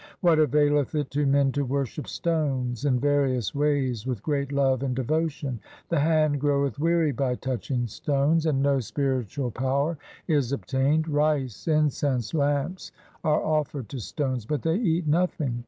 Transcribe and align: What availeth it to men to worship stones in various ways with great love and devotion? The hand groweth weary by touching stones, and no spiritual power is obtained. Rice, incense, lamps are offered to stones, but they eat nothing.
What 0.21 0.39
availeth 0.39 0.95
it 0.95 1.11
to 1.11 1.27
men 1.27 1.51
to 1.51 1.63
worship 1.63 2.07
stones 2.07 2.85
in 2.85 2.99
various 2.99 3.53
ways 3.53 4.07
with 4.07 4.23
great 4.23 4.51
love 4.51 4.81
and 4.81 4.95
devotion? 4.95 5.59
The 5.89 5.99
hand 5.99 6.39
groweth 6.41 6.79
weary 6.79 7.11
by 7.11 7.35
touching 7.35 7.85
stones, 7.85 8.47
and 8.47 8.63
no 8.63 8.79
spiritual 8.79 9.51
power 9.51 9.99
is 10.27 10.53
obtained. 10.53 11.07
Rice, 11.07 11.67
incense, 11.67 12.33
lamps 12.33 12.91
are 13.23 13.45
offered 13.45 13.89
to 13.89 13.99
stones, 13.99 14.47
but 14.47 14.63
they 14.63 14.77
eat 14.77 15.05
nothing. 15.05 15.59